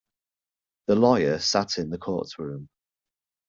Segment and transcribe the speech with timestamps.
[0.87, 2.69] The lawyer sat in the courtroom.